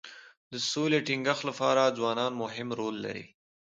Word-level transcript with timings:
د 0.51 0.53
سولي 0.69 0.99
د 1.01 1.05
ټینګښت 1.07 1.43
لپاره 1.49 1.93
ځوانان 1.97 2.31
مهم 2.43 2.67
رول 2.79 2.95
لري. 3.05 3.25